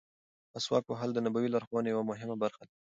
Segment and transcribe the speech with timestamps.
[0.53, 2.73] مسواک وهل د نبوي لارښوونو یوه مهمه برخه ده.